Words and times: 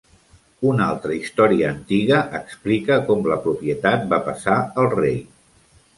Una 0.69 0.87
altra 0.93 1.17
història 1.17 1.67
antiga 1.73 2.21
explica 2.41 2.99
com 3.11 3.21
la 3.33 3.39
propietat 3.47 4.11
va 4.15 4.21
passar 4.31 4.57
al 4.85 4.91
rei. 4.97 5.21